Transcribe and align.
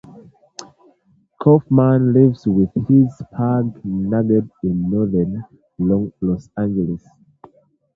Kaufman 1.39 2.11
lives 2.15 2.47
with 2.47 2.73
his 2.87 3.13
puggle 3.31 3.85
Nugget 3.85 4.49
in 4.63 4.89
northern 4.89 5.43
Los 5.77 6.49
Angeles. 6.57 7.07